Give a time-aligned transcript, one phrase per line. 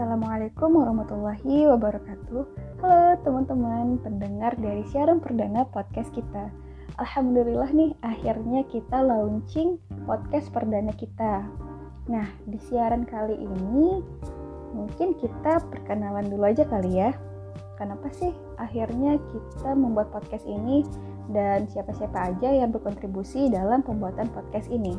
[0.00, 2.42] Assalamualaikum warahmatullahi wabarakatuh.
[2.80, 6.48] Halo teman-teman pendengar dari siaran perdana podcast kita.
[6.96, 9.76] Alhamdulillah nih akhirnya kita launching
[10.08, 11.44] podcast perdana kita.
[12.08, 14.00] Nah, di siaran kali ini
[14.72, 17.12] mungkin kita perkenalan dulu aja kali ya.
[17.76, 20.80] Kenapa sih akhirnya kita membuat podcast ini
[21.28, 24.96] dan siapa-siapa aja yang berkontribusi dalam pembuatan podcast ini?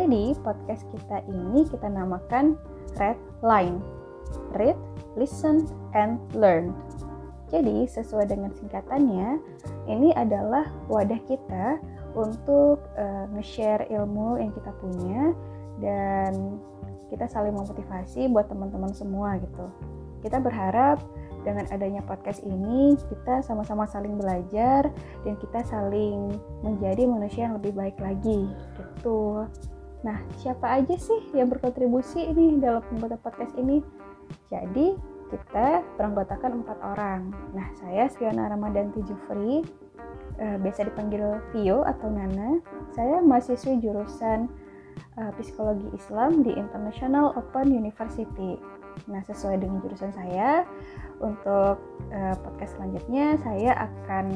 [0.00, 2.56] Jadi, podcast kita ini kita namakan
[2.96, 3.97] Red Line.
[4.56, 4.76] Read,
[5.14, 6.74] listen, and learn.
[7.48, 9.40] Jadi, sesuai dengan singkatannya,
[9.88, 11.80] ini adalah wadah kita
[12.12, 15.32] untuk uh, nge-share ilmu yang kita punya
[15.80, 16.60] dan
[17.08, 19.66] kita saling memotivasi buat teman-teman semua gitu.
[20.20, 21.00] Kita berharap
[21.46, 24.90] dengan adanya podcast ini kita sama-sama saling belajar
[25.24, 29.46] dan kita saling menjadi manusia yang lebih baik lagi gitu.
[30.02, 33.82] Nah, siapa aja sih yang berkontribusi ini dalam pembuatan podcast ini?
[34.48, 34.96] Jadi,
[35.28, 37.32] kita beranggotakan empat orang.
[37.52, 39.60] Nah, saya Fiona Ramadanti Jufri,
[40.40, 41.20] eh, biasa dipanggil
[41.52, 42.64] Vio atau Nana.
[42.96, 44.48] Saya mahasiswi jurusan
[45.20, 48.58] uh, Psikologi Islam di International Open University.
[49.06, 50.66] Nah, sesuai dengan jurusan saya,
[51.22, 51.78] untuk
[52.10, 54.26] uh, podcast selanjutnya saya akan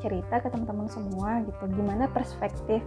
[0.00, 2.84] cerita ke teman-teman semua gitu, gimana perspektif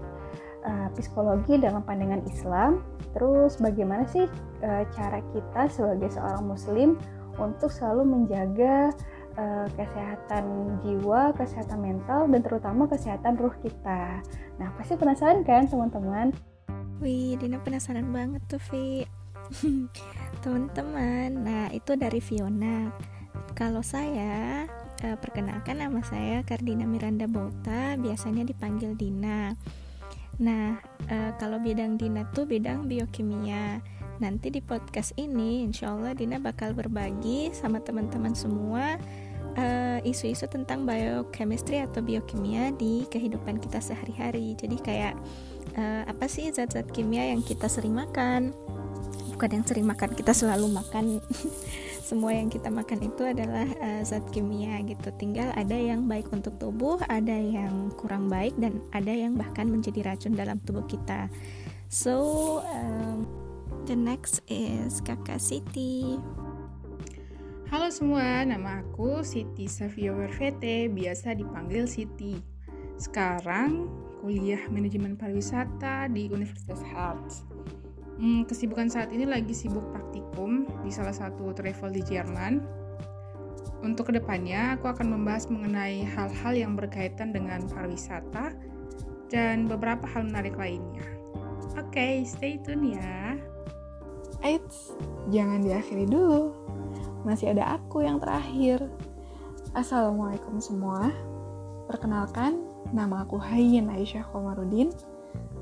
[0.65, 2.81] uh, psikologi dalam pandangan Islam.
[3.11, 4.25] Terus bagaimana sih
[4.63, 6.89] uh, cara kita sebagai seorang muslim
[7.39, 8.91] untuk selalu menjaga
[9.39, 14.21] uh, kesehatan jiwa, kesehatan mental dan terutama kesehatan ruh kita.
[14.59, 16.35] Nah, pasti penasaran kan teman-teman?
[17.01, 19.07] Wih, Dina penasaran banget tuh, Vi.
[20.45, 22.93] Teman-teman, nah itu dari Fiona.
[23.57, 24.69] Kalau saya
[25.01, 29.57] perkenalkan nama saya Kardina Miranda Bota, biasanya dipanggil Dina.
[30.41, 33.79] Nah, e, kalau bidang Dina tuh bidang biokimia.
[34.21, 39.01] Nanti di podcast ini, insya Allah Dina bakal berbagi sama teman-teman semua
[39.57, 44.53] eh, isu-isu uh, tentang biochemistry atau biokimia di kehidupan kita sehari-hari.
[44.53, 45.17] Jadi kayak
[45.73, 48.53] uh, apa sih zat-zat kimia yang kita sering makan?
[49.41, 51.17] Bukan yang sering makan, kita selalu makan
[52.11, 56.59] semua yang kita makan itu adalah uh, zat kimia gitu tinggal ada yang baik untuk
[56.61, 61.31] tubuh ada yang kurang baik dan ada yang bahkan menjadi racun dalam tubuh kita
[61.87, 63.23] so um,
[63.87, 66.19] the next is kakak Siti
[67.71, 72.35] Halo semua, nama aku Siti Savio Wervete, biasa dipanggil Siti.
[72.99, 73.87] Sekarang
[74.19, 77.47] kuliah manajemen pariwisata di Universitas Harts.
[78.21, 82.61] Hmm, kesibukan saat ini lagi sibuk praktikum di salah satu travel di Jerman.
[83.81, 88.53] Untuk ke depannya, aku akan membahas mengenai hal-hal yang berkaitan dengan pariwisata
[89.33, 91.01] dan beberapa hal menarik lainnya.
[91.81, 93.41] Oke, okay, stay tune ya.
[94.45, 94.93] Eits,
[95.33, 96.53] jangan diakhiri dulu.
[97.25, 98.85] Masih ada aku yang terakhir.
[99.73, 101.09] Assalamualaikum semua.
[101.89, 102.61] Perkenalkan,
[102.93, 104.93] nama aku Hayyin Aisyah Komarudin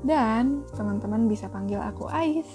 [0.04, 2.48] dan teman-teman bisa panggil aku Ais.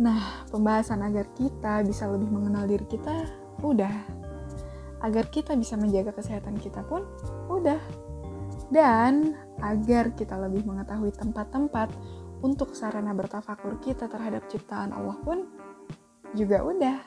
[0.00, 3.30] Nah, pembahasan agar kita bisa lebih mengenal diri kita
[3.62, 3.94] udah.
[5.04, 7.06] Agar kita bisa menjaga kesehatan kita pun
[7.46, 7.78] udah.
[8.72, 11.92] Dan agar kita lebih mengetahui tempat-tempat
[12.42, 15.46] untuk sarana bertafakur kita terhadap ciptaan Allah pun
[16.34, 16.98] juga udah.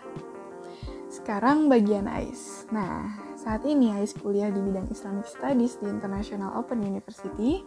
[1.12, 2.72] Sekarang bagian AIS.
[2.72, 7.64] Nah, saat ini AIS kuliah di bidang Islamic Studies di International Open University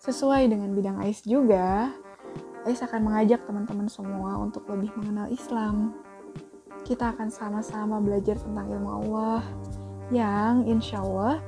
[0.00, 1.92] Sesuai dengan bidang AIS juga,
[2.64, 5.92] AIS akan mengajak teman-teman semua untuk lebih mengenal Islam.
[6.88, 9.44] Kita akan sama-sama belajar tentang ilmu Allah
[10.08, 11.44] yang insya Allah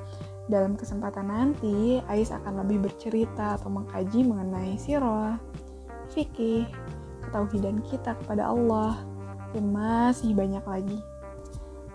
[0.52, 5.40] dalam kesempatan nanti AIS akan lebih bercerita atau mengkaji mengenai sirah,
[6.12, 6.68] fikih,
[7.24, 9.00] ketauhidan kita kepada Allah,
[9.56, 11.00] dan masih banyak lagi.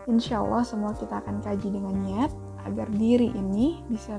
[0.10, 2.34] Insya Allah semua kita akan kaji dengan niat
[2.66, 4.18] agar diri ini bisa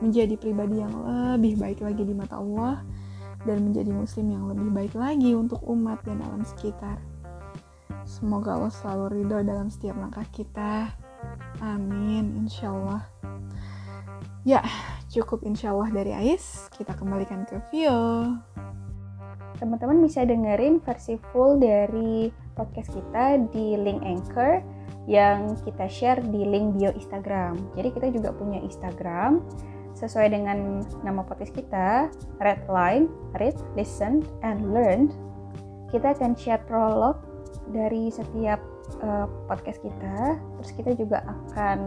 [0.00, 2.84] menjadi pribadi yang lebih baik lagi di mata Allah
[3.46, 6.98] dan menjadi muslim yang lebih baik lagi untuk umat dan alam sekitar.
[8.06, 10.94] Semoga Allah selalu ridho dalam setiap langkah kita.
[11.58, 13.02] Amin, insya Allah.
[14.46, 14.62] Ya,
[15.10, 16.70] cukup insya Allah dari Ais.
[16.70, 18.38] Kita kembalikan ke Vio.
[19.58, 24.60] Teman-teman bisa dengerin versi full dari podcast kita di link Anchor
[25.06, 27.56] yang kita share di link bio Instagram.
[27.74, 29.40] Jadi kita juga punya Instagram
[29.96, 33.08] sesuai dengan nama podcast kita, Red Line,
[33.40, 35.08] Read, Listen, and Learn.
[35.88, 37.16] Kita akan share prolog
[37.72, 38.60] dari setiap
[39.00, 40.36] uh, podcast kita.
[40.36, 41.78] Terus kita juga akan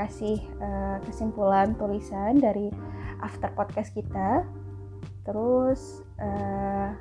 [0.00, 2.72] kasih uh, kesimpulan tulisan dari
[3.20, 4.48] after podcast kita.
[5.28, 6.96] Terus uh,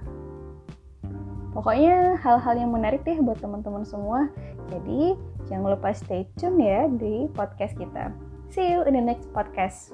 [1.53, 4.25] Pokoknya hal-hal yang menarik deh buat teman-teman semua.
[4.73, 5.13] Jadi
[5.45, 8.09] jangan lupa stay tune ya di podcast kita.
[8.49, 9.93] See you in the next podcast.